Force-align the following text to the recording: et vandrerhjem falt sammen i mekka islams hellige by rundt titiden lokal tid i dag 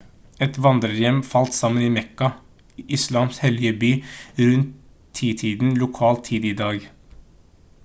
et 0.43 0.55
vandrerhjem 0.65 1.19
falt 1.33 1.57
sammen 1.57 1.83
i 1.87 1.89
mekka 1.97 2.29
islams 2.97 3.41
hellige 3.45 3.75
by 3.85 3.91
rundt 4.41 4.73
titiden 5.21 5.77
lokal 5.85 6.21
tid 6.31 6.51
i 6.55 6.59
dag 6.67 6.91